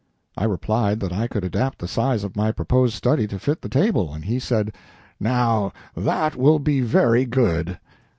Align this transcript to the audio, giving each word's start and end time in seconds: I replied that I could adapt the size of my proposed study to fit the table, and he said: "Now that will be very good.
I 0.35 0.45
replied 0.45 0.99
that 1.01 1.13
I 1.13 1.27
could 1.27 1.43
adapt 1.43 1.77
the 1.77 1.87
size 1.87 2.23
of 2.23 2.35
my 2.35 2.51
proposed 2.51 2.95
study 2.95 3.27
to 3.27 3.37
fit 3.37 3.61
the 3.61 3.69
table, 3.69 4.15
and 4.15 4.25
he 4.25 4.39
said: 4.39 4.73
"Now 5.19 5.73
that 5.95 6.35
will 6.35 6.57
be 6.57 6.81
very 6.81 7.23
good. 7.25 7.77